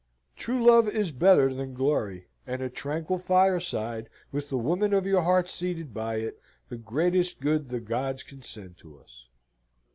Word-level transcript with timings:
True 0.35 0.65
love 0.65 0.89
is 0.89 1.11
better 1.11 1.53
than 1.53 1.75
glory; 1.75 2.25
and 2.47 2.59
a 2.63 2.71
tranquil 2.71 3.19
fireside, 3.19 4.09
with 4.31 4.49
the 4.49 4.57
woman 4.57 4.95
of 4.95 5.05
your 5.05 5.21
heart 5.21 5.47
seated 5.47 5.93
by 5.93 6.15
it, 6.15 6.41
the 6.69 6.77
greatest 6.77 7.39
good 7.39 7.69
the 7.69 7.79
gods 7.79 8.23
can 8.23 8.41
send 8.41 8.79
to 8.79 8.97
us." 8.97 9.27